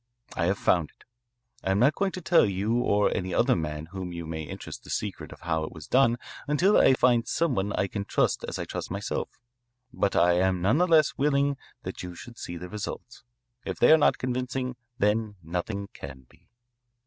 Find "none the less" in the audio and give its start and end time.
10.59-11.19